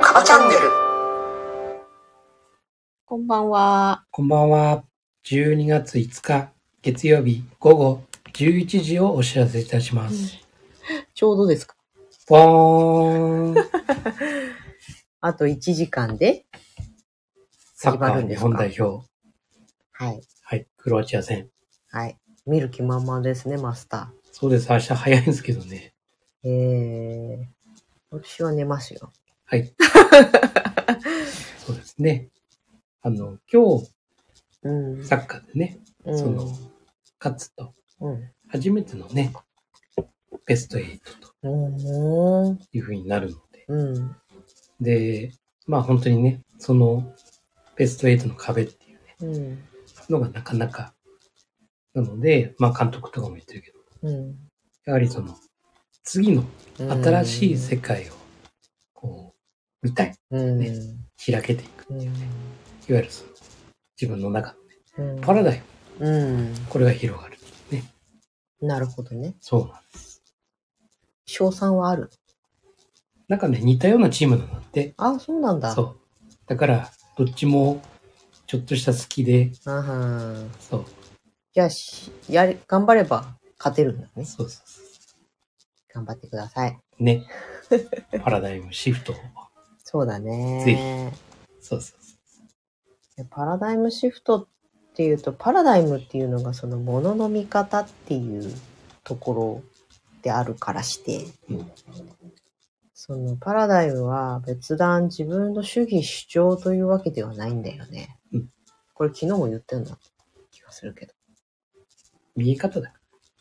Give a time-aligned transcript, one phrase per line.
[0.00, 0.60] カバチャンネル
[3.06, 4.04] こんばんは。
[4.10, 4.84] こんばんは。
[5.24, 6.50] 12月5日
[6.82, 10.38] 月曜日午後11時をお知らせいたします。
[11.14, 11.74] ちょうどですか？
[12.30, 13.54] わーん。
[15.20, 16.44] あと1時間で
[17.84, 19.06] サッカー日本代表。
[19.92, 20.22] はい。
[20.42, 20.66] はい。
[20.78, 21.50] クロアチア戦。
[21.90, 22.16] はい。
[22.46, 24.72] 見る気満々ですね、マスタそうです。
[24.72, 25.92] 明日早いんですけどね。
[26.42, 26.48] ー。
[26.48, 27.46] えー。
[28.10, 29.12] 私は寝ますよ。
[29.44, 29.74] はい。
[31.66, 32.30] そうですね。
[33.02, 33.90] あの、今日、
[34.62, 35.04] うん。
[35.04, 36.46] サッカーでね、うんその、
[37.20, 38.30] 勝つと、うん。
[38.48, 39.30] 初めてのね、
[40.46, 42.58] ベスト8とうん。
[42.72, 43.66] いう風になるので。
[43.68, 44.16] うん。
[44.80, 45.32] で、
[45.66, 47.14] まあ本当にね、その、
[47.76, 49.64] ベスト8の壁っていうね、うん。
[50.08, 50.94] のがなかなか、
[51.94, 54.36] なので、まあ監督とかも言ってるけど、うん。
[54.84, 55.36] やはりその、
[56.02, 56.44] 次の
[56.76, 58.12] 新しい世界を、
[58.92, 59.34] こ
[59.82, 60.14] う、見たい。
[60.30, 60.58] うん。
[60.58, 60.72] ね
[61.24, 61.86] 開けていく。
[61.90, 62.02] うん。
[62.02, 62.12] いわ
[62.88, 63.30] ゆるその、
[64.00, 64.54] 自分の中
[64.98, 65.20] のね、うん。
[65.20, 65.62] パラダイ
[65.98, 66.54] ム、うん。
[66.68, 67.38] これが広がる。
[67.70, 67.84] ね。
[68.60, 69.34] なるほどね。
[69.40, 70.22] そうなんです。
[71.26, 72.10] 賞賛はある？
[73.28, 74.92] なんかね、似たようなチームなんだって。
[74.98, 75.72] あ、そうなんだ。
[75.74, 75.96] そう。
[76.46, 77.80] だから、どっちも、
[78.46, 79.82] ちょっとした好きで、あは
[80.32, 80.50] ん。
[80.58, 80.84] そう。
[81.52, 84.24] じゃあし、やれ、頑張れば勝てるんだね。
[84.24, 84.84] そうそうそ
[85.94, 86.76] 頑張ってください。
[86.98, 87.02] う。
[87.02, 87.24] ね。
[88.24, 89.16] パラダイムシフトを。
[89.84, 91.12] そうだね。
[91.60, 91.98] そうそう
[93.16, 94.46] そパラダイムシフトっ
[94.96, 98.52] ていうと、パラダイムっていうのがそのものの見方っていう
[99.04, 99.62] ところ
[100.22, 101.54] であるからして、う。
[101.54, 101.72] うん。
[103.06, 108.16] そのパラダイムは別段自分の主義主張というわけではないんだよね。
[108.32, 108.48] うん
[108.94, 109.98] これ昨日も言ったような
[110.50, 111.12] 気がするけど。
[112.34, 112.94] 見え方だ。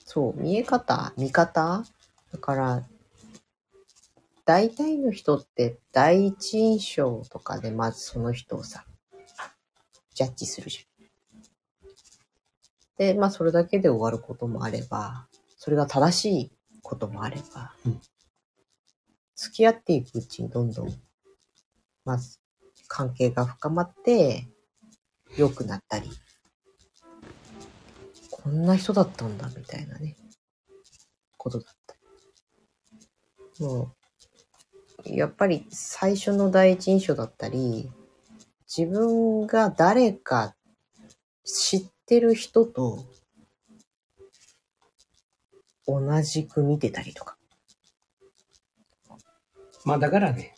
[0.03, 1.85] そう、見え方、見方
[2.33, 2.83] だから、
[4.43, 8.83] 大体の人って第一印象とかでまずその人をさ、
[10.13, 11.87] ジャッジするじゃん。
[12.97, 16.51] で、まあそれだけで終わることもあれば、それが正しい
[16.81, 18.01] こともあれば、うん
[19.35, 20.93] 付き合っていくうちにどんどん、
[22.05, 22.39] まず
[22.87, 24.47] 関係が深まって、
[25.37, 26.09] 良くなったり、
[28.29, 30.15] こんな人だったんだみたいなね、
[31.37, 31.95] ことだった
[33.59, 33.65] り。
[33.65, 33.95] も
[35.05, 37.91] う、やっぱり最初の第一印象だったり、
[38.67, 40.55] 自分が誰か
[41.43, 43.05] 知ってる人と
[45.87, 47.37] 同じく見てたりとか。
[49.85, 50.55] まあだからね、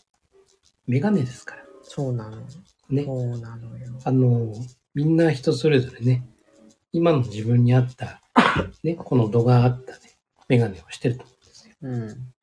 [0.87, 1.63] メガネですから。
[1.83, 2.37] そうなの。
[2.89, 3.03] ね。
[3.03, 3.99] そうなのよ。
[4.03, 4.53] あの、
[4.93, 6.27] みんな人それぞれね、
[6.91, 8.21] 今の自分に合った、
[8.83, 9.99] ね、この度があったね、
[10.47, 11.75] メガネをしてると思うんですよ。
[11.81, 12.33] うん。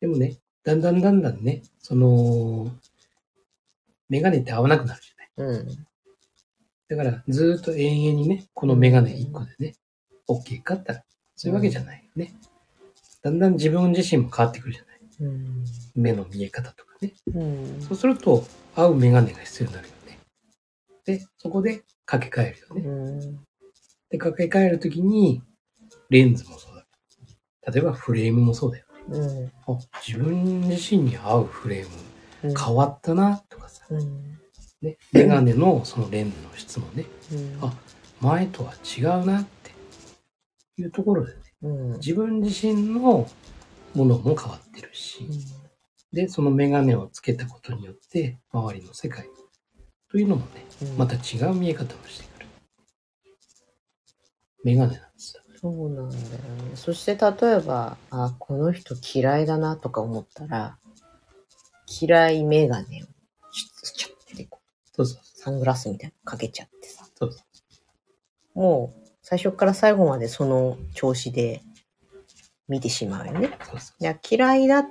[0.00, 2.70] でもね、だんだんだんだんね、その、
[4.08, 5.56] メガネって合わなくなるじゃない。
[5.58, 5.86] うん。
[6.88, 9.74] だから、ずーっと永遠にね、このメガネ1個でね、
[10.28, 11.04] OK かったら、
[11.36, 12.34] そういうわけじゃないよね。
[13.22, 14.89] だんだん自分自身も変わってくるじゃない。
[15.20, 15.64] うん。
[15.94, 17.12] 目の見え方とかね。
[17.34, 18.44] うんそうすると、
[18.74, 20.18] 合うメガネが必要になるよね。
[21.04, 22.82] で、そこで掛け替えるよね。
[22.82, 23.36] うん。
[24.10, 25.42] で、掛け替えるときに、
[26.08, 26.86] レンズもそうだ。
[27.72, 29.18] 例えばフレームもそうだよね。
[29.18, 29.74] うん。
[29.74, 31.96] あ、自分自身に合うフレーム
[32.44, 32.54] うん。
[32.54, 33.84] 変わったな、とかさ。
[33.90, 34.38] うん。
[34.82, 37.58] ね、メガネのそのレンズの質もね、うん。
[37.62, 37.74] あ
[38.20, 39.72] 前とは違うなって
[40.80, 41.92] いうところでね、うん。
[41.98, 43.28] 自分自身の
[43.94, 45.28] ものも変わってるし、
[46.12, 49.26] で、そのメガネをつけたことによって、周りの世界
[50.10, 52.46] というのもね、うんまた違う見え方をしてくる。
[54.64, 55.42] メガネなんですよ。
[55.60, 56.28] そうなんだよね。
[56.74, 60.78] そして例えば、あ、この人嫌いだなとか思ったら、
[62.00, 63.06] 嫌いメガネを
[63.52, 67.04] シュッシュッてこうそうそうサングラスみたいなのかけちゃってさ。
[67.14, 67.42] そうそ
[68.56, 68.58] う。
[68.58, 71.62] もう、最初から最後までその調子で
[72.70, 73.50] 見てしまうよね。
[73.98, 74.84] いや、嫌いだ、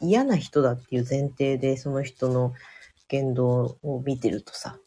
[0.00, 2.54] 嫌な人だっていう前提でその人の
[3.08, 4.78] 言動を見てるとさ、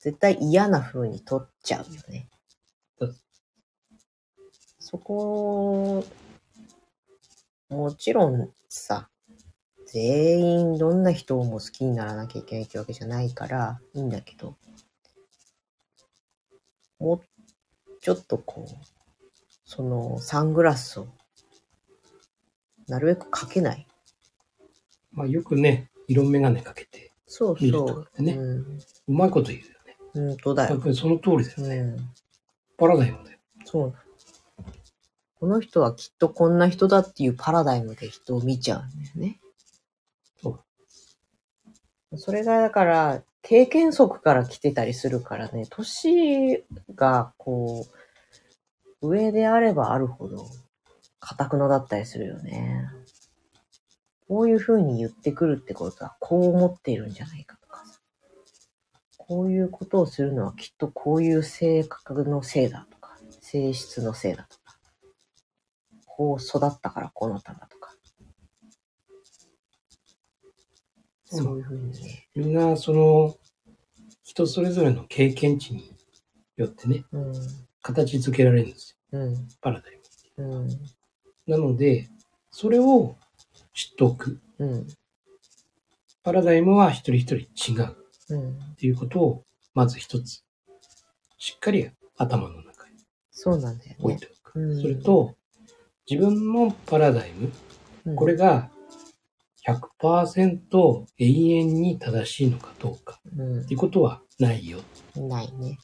[0.00, 2.28] 絶対嫌な風に取っちゃうよね。
[4.80, 6.04] そこ、
[7.68, 9.08] もちろんさ、
[9.86, 14.56] 全員どんな人も好きにならなきゃいけないってわけじゃないからいいんだけど、
[16.98, 17.20] もう
[18.00, 18.74] ちょっとこう、
[19.64, 21.08] そのサングラスを
[22.88, 23.86] なるべくかけない。
[25.12, 28.42] まあよくね、色眼鏡かけてそう見るとそかでねう。
[28.42, 28.78] う
[29.08, 29.96] まいこと言うよね。
[30.14, 30.28] うん。
[30.28, 30.94] 本当だよ。
[30.94, 31.76] その通りだよね。
[31.76, 32.10] うん。
[32.76, 33.38] パラダイムだよ。
[33.64, 33.94] そう。
[35.38, 39.38] この人はきっとこんな人だっていうパラダイムで人を見ちゃうんだよね。
[40.42, 40.60] そ
[42.12, 42.18] う。
[42.18, 47.86] それがだから、経験則から来てたりするからね、年がこ
[49.02, 50.46] う、上であればあるほど、
[51.28, 52.88] 固くなだったりするよね。
[54.28, 58.00] こういう風に言ってくるってことは、こう思っているんじゃないかとかさ。
[59.18, 64.78] こういうことをするのはきっとこういう性格のせいだとか、性質のせいだとか、
[66.06, 67.92] こう育ったからこうなったんだとか。
[71.24, 72.28] そういう風にね。
[72.36, 73.34] みんな、その、
[74.22, 75.92] 人それぞれの経験値に
[76.56, 77.32] よってね、うん。
[77.82, 79.18] 形付けられるんですよ。
[79.20, 79.48] うん。
[79.60, 80.00] パラダイ
[80.36, 80.60] ム。
[80.60, 80.95] うん。
[81.46, 82.08] なので、
[82.50, 83.16] それを
[83.74, 84.40] 知っておく。
[84.58, 84.86] うん。
[86.22, 87.96] パラダイムは一人一人違う
[88.30, 88.50] うん。
[88.50, 89.44] っていうことを、
[89.74, 90.42] まず一つ、
[91.38, 92.96] しっかり頭の中に
[93.30, 93.96] そうなんだよね。
[94.00, 94.60] 置いておく。
[94.60, 95.34] うんそれと、
[96.08, 97.52] 自分のパラダイム、
[98.06, 98.70] うんこれが
[99.66, 104.78] 100%永遠に正しいのかどうかうっていうことはないよ
[105.18, 105.28] ん。
[105.28, 105.78] ないね。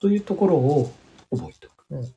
[0.00, 0.90] というところを
[1.30, 1.84] 覚えておく。
[1.90, 2.14] うん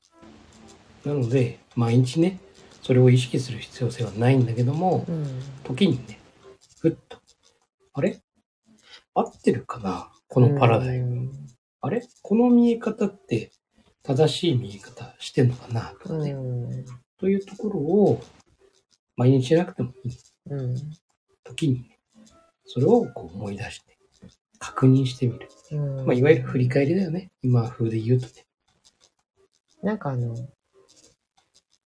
[1.06, 2.40] なので、毎日ね、
[2.89, 5.24] それを意識する必要性はないんだけども、うん。
[5.63, 6.19] 時にね、
[6.81, 7.19] ふっと、
[7.94, 8.19] あれ？
[9.13, 10.12] 合ってるかな？
[10.27, 11.25] このパラダイム。
[11.25, 11.31] ム。
[11.81, 12.01] あれ？
[12.24, 13.51] この見え方って
[14.01, 15.94] 正しい見え方してんのかな？
[16.01, 16.86] とかね、うん。
[17.19, 18.24] というところを
[19.15, 20.18] 毎日しなくてもいい
[20.50, 20.75] うん。
[21.44, 22.00] 時にね、
[22.65, 24.00] それをこう思い出して、
[24.57, 25.47] 確認してみる。
[25.74, 26.06] うん。
[26.07, 27.30] まあ、いわゆる振り返りだよね。
[27.44, 28.47] 今風で言うとね。
[29.83, 30.35] なんかあの、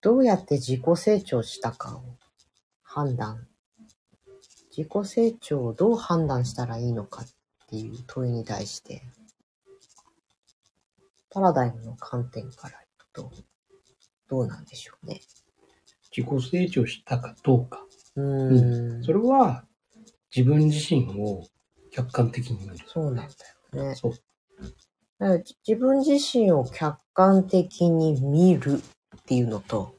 [0.03, 2.01] どうやって自己成長したかを
[2.83, 3.47] 判断。
[4.75, 7.27] 自己成長をどう判断したらいいのかっ
[7.69, 9.01] ていう問いに対して、
[11.29, 13.31] パラダイムの観点からいくと、
[14.27, 15.21] どうなんでしょうね。
[16.15, 17.85] 自己成長したかどうか。
[18.17, 19.03] うーん。
[19.03, 19.63] それは
[20.35, 21.45] 自分自身を
[21.91, 22.85] 客観的に見る。
[22.87, 23.23] そうなんだ
[23.79, 23.95] よね。
[23.95, 25.43] そう。
[25.65, 28.81] 自分自身を客観的に見る
[29.17, 29.95] っていうのと、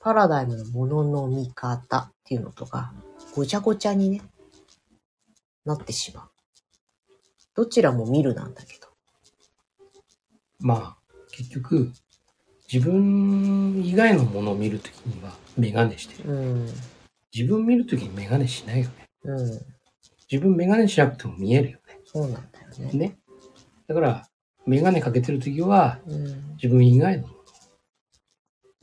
[0.00, 2.92] パラダイムのものの見方っていうのとが、
[3.34, 4.22] ごちゃごちゃにね、
[5.64, 6.30] なってしまう。
[7.54, 8.88] どちらも見るなんだけど。
[10.60, 10.96] まあ、
[11.30, 11.92] 結局、
[12.72, 16.30] 自分以外のものを見るときにはメガネしてる。
[16.30, 16.66] うん。
[17.34, 19.08] 自分見るときにメガネしないよね。
[19.24, 19.60] うん。
[20.30, 22.92] 自分メガネしなくても見えるよそうなんだよね。
[22.92, 22.98] ね。
[22.98, 23.18] ね。
[23.86, 24.28] だから、
[24.66, 26.54] メガネかけてるときはうん。
[26.54, 27.33] 自分以外のもの。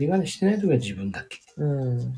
[0.01, 1.37] メガネしてないときは自分だけ。
[1.57, 2.15] うん。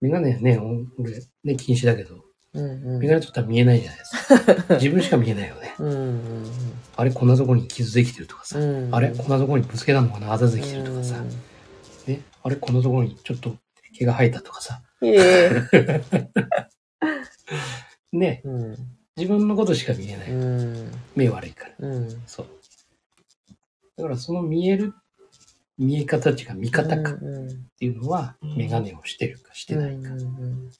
[0.00, 2.24] メガネね、お俺ね、禁止だけど、
[2.54, 2.64] うん。
[2.64, 2.98] うん。
[2.98, 4.26] メガネ取ったら見えないじゃないです
[4.66, 4.74] か。
[4.80, 5.74] 自分しか見えないよね。
[5.78, 5.90] うん。
[5.90, 6.50] うん。
[6.96, 8.58] あれ、こんなとこに傷できてるとかさ。
[8.58, 8.88] うん。
[8.94, 10.32] あれ、こんなとこにぶつけたのかな？
[10.32, 11.22] あざできてるとかさ。
[12.06, 12.22] ね。
[12.42, 13.54] あれ、こんなところにちょっと
[13.98, 14.82] 毛が生えたとかさ。
[18.12, 18.40] ね。
[18.44, 18.76] うん。
[19.18, 20.30] 自分のことしか見えない。
[20.30, 20.90] うん。
[21.14, 21.74] 目悪いから。
[21.86, 22.22] うん。
[22.26, 22.46] そう。
[23.98, 24.94] だからその見える、
[25.78, 27.48] 見え方っていうか見方かっうん。
[27.78, 30.70] ていうのは、うんメガネをしてるかしてないかうん。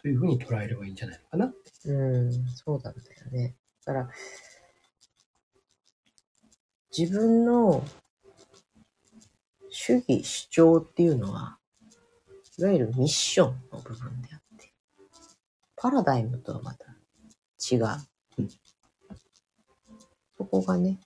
[0.00, 1.90] というふうに捉えればいいんじゃないのかなって。
[1.90, 3.56] うん、そうなんだよね。
[3.84, 4.10] だから、
[6.96, 7.84] 自分の
[9.70, 11.58] 主義主張っていうのは、
[12.58, 14.72] いわゆるミッションの部分であって、
[15.76, 16.86] パラダイムとはまた
[17.70, 17.86] 違う
[18.38, 18.48] うん。
[20.36, 20.98] そこがね、い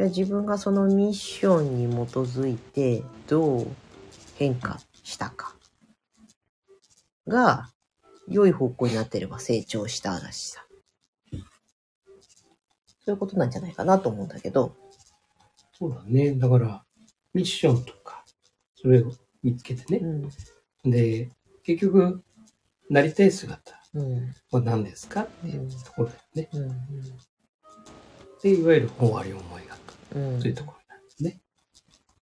[0.00, 3.66] や自分がそのミッションに基づいてどう
[4.36, 5.54] 変化したか
[7.26, 7.70] が
[8.28, 10.64] 良い方向になってれば成長しただしさ。
[13.04, 14.76] そういうことなんじゃないかなと思うんだけど。
[15.78, 16.34] そうだね。
[16.34, 16.84] だから、
[17.32, 18.24] ミッションとか、
[18.74, 19.12] それを
[19.42, 20.28] 見つけてうね。
[20.88, 20.90] ん。
[20.90, 21.30] で、
[21.62, 22.22] 結局、
[22.90, 24.34] なりたい姿うん。
[24.50, 26.48] は何ですかっていうところだよね。
[26.52, 26.68] うん。
[28.42, 30.40] で、いわゆる終わりを思い描くうん。
[30.40, 31.40] というところなんですね。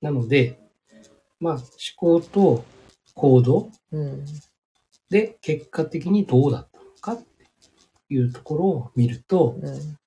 [0.00, 0.58] なので、
[1.40, 1.62] まあ、思
[1.96, 2.64] 考と
[3.14, 4.24] 行動うん。
[5.10, 7.46] で結果的にどうだったのかって
[8.10, 9.98] いうところを見ると、うん。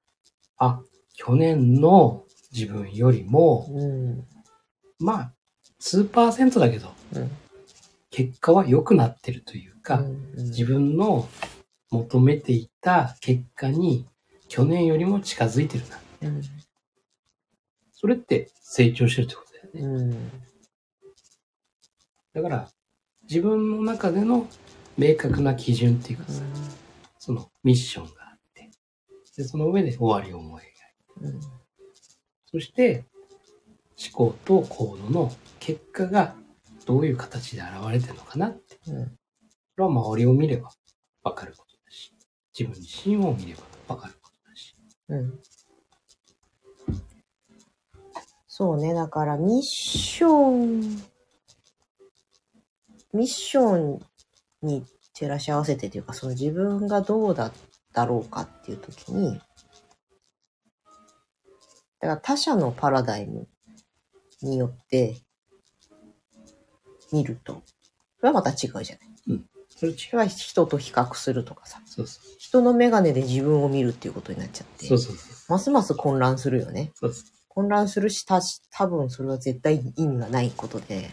[0.57, 0.81] あ、
[1.13, 4.25] 去年の自分よりも、うん。
[4.99, 5.33] まあ、
[5.79, 7.31] 数パーセントだけど、うん。
[8.09, 10.33] 結果は良くなってるというか、うん。
[10.49, 11.27] 自分の
[11.91, 14.05] 求めていた結果に
[14.49, 15.99] 去年よりも近づいてるな。
[16.23, 16.41] うん。
[17.99, 19.95] それって成長してるってことだよね。
[19.95, 20.31] うん。
[22.33, 22.69] だから、
[23.23, 24.47] 自分の中での
[24.97, 26.41] 明確な基準っていうかさ、
[27.17, 28.39] そのミッションがあっ
[29.39, 30.63] で、その上で終わりを思い
[31.21, 31.39] 描いうん。
[31.39, 31.47] て。
[32.51, 33.05] そして、
[33.97, 36.35] 思考と行動の結果が
[36.85, 38.79] どういう形で現れてるのかなって。
[38.87, 39.05] うん。
[39.05, 39.11] こ
[39.77, 40.71] れは周りを見れば
[41.23, 42.13] わかることだし、
[42.57, 43.55] 自分自身を見れ
[43.87, 44.75] ばわかることだし。
[45.07, 45.39] うん。
[48.59, 48.93] そうね。
[48.93, 50.81] だから、ミッション、
[53.13, 54.01] ミッション
[54.61, 57.53] に照らし合わせてというか、その自分がどうだ
[57.93, 59.39] だろうかっていうときに、だ
[62.01, 63.47] から他者のパラダイム
[64.41, 65.15] によって
[67.13, 67.63] 見ると、
[68.17, 69.37] それはまた違うじゃない。
[69.37, 69.41] う。
[69.77, 72.23] それは人と比較するとかさ、そうそう。
[72.37, 75.35] 人の眼鏡で自分を見るっていうことになっちゃって、そうそうそう。
[75.47, 76.91] ますます混乱するよね。
[76.95, 81.09] そうそう混乱するし、たし多分それは絶対意味がないことで、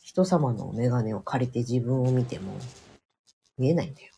[0.00, 2.54] 人様の眼鏡を借りて自分を見ても
[3.58, 4.10] 見えないんだよ。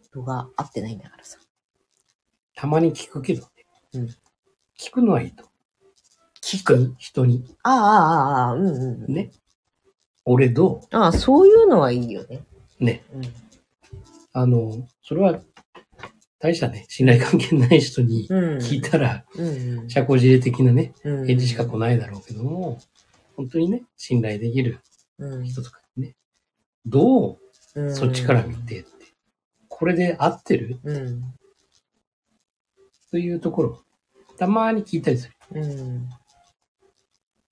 [0.00, 1.38] 人が合ってないんだからさ。
[2.54, 3.48] たまに聞くけどね。
[3.94, 4.08] うん
[4.78, 5.42] 聞くのはいいと。
[6.40, 7.56] 聞人に、人に。
[7.64, 9.12] ああ、ああ、ああ、うんうん。
[9.12, 9.32] ね。
[10.24, 12.44] 俺どああ、そういうのはいいよね。
[12.80, 13.02] うね。
[13.12, 13.22] うん。
[14.34, 15.40] あの、それは、
[16.40, 18.58] 大したね、信頼関係ない人にうん。
[18.58, 19.24] 聞いたら。
[19.88, 22.78] 社交辞令的なね、うん返事しか来ないだろうけども、
[23.36, 24.78] 本当にね、信頼できる
[25.18, 26.16] うん人とかにね、
[26.86, 27.38] ど
[27.74, 28.90] ううんそっちから見てって、
[29.68, 30.78] これで合ってる？
[30.84, 31.22] うん。
[33.10, 33.82] というところ、
[34.36, 35.60] たまに聞いたりする。
[35.60, 36.08] うん。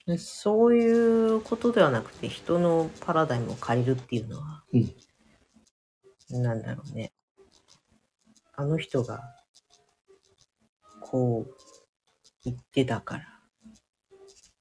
[0.07, 6.43] でそういうことではなくて、人のパラダイムを借りるっていうのは、うん。
[6.43, 7.12] なんだろうね。
[8.58, 9.20] あの人が、
[11.00, 11.54] こう、
[12.44, 13.25] 言ってたから、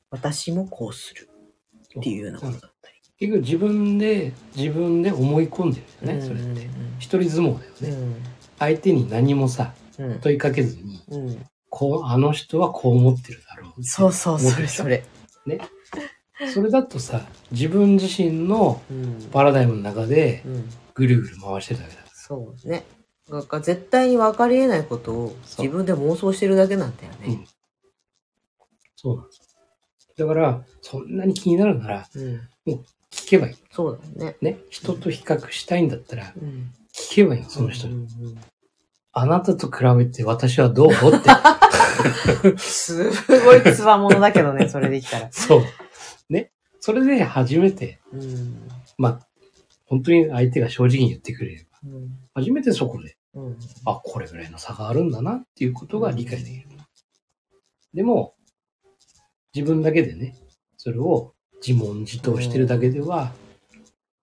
[0.10, 1.30] 私もこうする
[2.00, 2.96] っていうようなことだったり。
[3.18, 6.68] 結局自分で、自分で思い込んでるよね、それって。
[7.00, 7.90] 一人相撲だよね。
[7.90, 8.16] うん。
[8.60, 10.20] 相手に何もさ、うん。
[10.20, 11.46] 問いかけずに、うん。
[11.70, 13.84] こう、あの人はこう思ってるだろう。
[13.84, 15.06] そうそう、それそれ。
[16.54, 19.30] それだとさ、自分自身のうん。
[19.32, 20.70] パラダイムの中でうん。
[20.94, 22.02] ぐるぐる回してるだけだ。
[22.14, 22.84] そうね。
[23.30, 27.18] だから絶対に分かり得ないことを自分で妄想してるだけなんだよね。
[27.28, 27.48] うん。
[28.96, 29.56] そうなんです。
[30.18, 32.42] だから、そんなに気になるなら、うん。
[33.12, 33.56] 聞けばいい。
[33.72, 34.38] そうだよね。
[34.42, 34.60] ね。
[34.70, 36.72] 人と比較したいんだったら、うん。
[36.94, 37.94] 聞けばいいの、その人に。
[37.94, 38.38] うんうん
[39.18, 42.50] あなたと比べて私はどうって。
[42.50, 43.12] う んす
[43.46, 45.32] ごいつわものだけどね、 それできたら。
[45.32, 45.64] そう。
[46.28, 46.52] ね。
[46.82, 48.70] それで初めて、うん。
[48.98, 49.28] まあ、
[49.86, 52.25] 本当に相手が正直に言ってくれれば、うん。
[52.36, 53.58] 初めてそこで、うん。
[53.86, 56.68] あ、これぐらいの差があるんだなっていうことが理解できる。
[57.94, 58.36] でも、
[59.54, 60.36] 自分だけでね、
[60.76, 61.34] それを
[61.66, 63.32] 自問自答してるだけでは、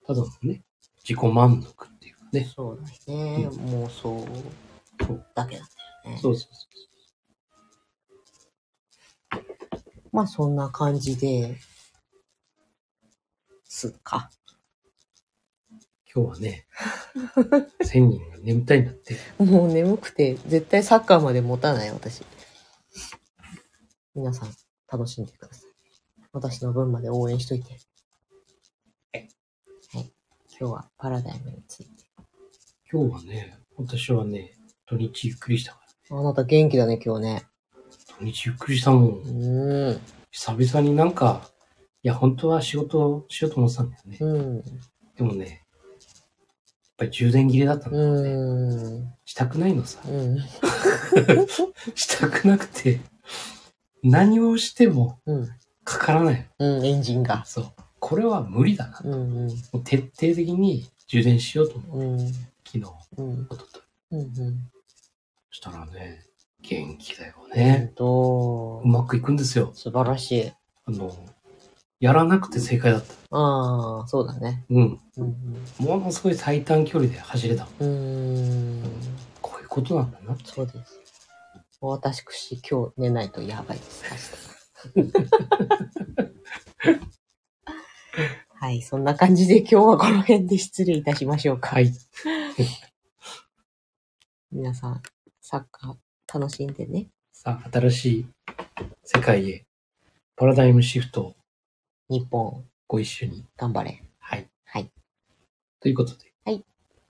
[0.06, 0.62] ただのね、
[1.08, 2.52] 自己満足っていうかね。
[2.54, 3.48] そうだね。
[3.48, 4.26] 妄想
[5.06, 5.66] そうだけだっ
[6.04, 6.20] たよね。
[6.20, 6.68] そうそうそ
[10.12, 11.56] まあそんな感じで、
[13.64, 14.30] すか。
[16.14, 16.20] う。
[16.20, 16.66] 今日はね、
[17.82, 19.16] 1000人が眠たいんだって。
[19.38, 22.22] もう眠くて、絶対サッカーまで持たない、私。
[24.14, 24.50] 皆さん、
[24.90, 25.70] 楽しんでください。
[26.32, 27.78] 私の分まで応援しといて。
[29.12, 29.28] はい。
[29.94, 32.04] 今日はパラダイムについて。
[32.90, 34.52] 今日はね、私はね、
[34.86, 36.18] 土日ゆっくりしたから。
[36.18, 37.46] あなた元気だね、今日ね。
[38.18, 39.04] 土日ゆっくりしたもん。
[39.04, 40.00] うーん。
[40.30, 41.48] 久々になんか、
[42.02, 44.18] いや、本当は仕事しようと思ってたんだよね。
[44.20, 44.62] うん。
[45.16, 45.61] でもね、
[46.96, 48.30] ぱり充電切れだったんだよね。
[48.30, 49.14] うん。
[49.24, 50.00] したくないのさ。
[50.06, 50.38] うん。
[51.94, 53.00] したくなくて、
[54.02, 55.48] 何をしてもうん。
[55.84, 56.50] かからない。
[56.58, 57.44] うん、エンジンが。
[57.44, 57.72] そう。
[57.98, 59.00] これは無理だな。
[59.04, 59.12] うん。
[59.12, 59.48] うん。
[59.48, 62.00] もう徹底的に充電しようと思う。
[62.00, 62.18] うん。
[62.18, 62.38] 昨
[62.72, 62.84] 日、
[63.16, 63.46] うん。
[63.50, 63.82] おととい。
[64.12, 64.20] うん。
[64.20, 64.70] うん。
[65.50, 66.24] そしたらね、
[66.62, 67.92] 元気だよね。
[67.96, 69.72] とう、まくいくんですよ。
[69.74, 70.52] 素晴らしい。
[70.84, 71.12] あの、
[72.02, 73.14] やらなくて正解だった。
[73.30, 74.64] ああ、そうだね。
[74.70, 75.00] うん。
[75.18, 75.36] うん。
[75.78, 77.68] ものすごい最短距離で走れた。
[77.78, 78.82] うーん。
[79.40, 80.36] こういうことなんだな。
[80.42, 81.00] そうです。
[81.80, 82.24] 私、
[82.68, 84.02] 今日寝ないとやばいです。
[84.90, 85.12] 明日
[88.50, 91.76] はい、そんな感じで今日はこの辺で失礼いたしましょうか。
[91.76, 91.92] はい。
[94.50, 95.00] 皆さん、
[95.40, 97.10] サッカー楽しんでね。
[97.30, 98.26] さあ、新しい
[99.04, 99.66] 世界へ、
[100.34, 101.36] パラダイムシフトを
[102.12, 103.46] 日本、ご一緒に。
[103.56, 104.02] 頑張れ。
[104.18, 104.46] はい。
[104.64, 104.92] はい。
[105.80, 106.30] ということで。
[106.44, 106.62] はい。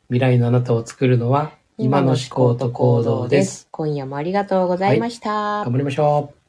[0.06, 3.66] 未来のあなたを作るのは、今の思考と行動です。。
[3.72, 5.64] 今夜もありがとうございました。
[5.64, 6.41] 頑張りましょう。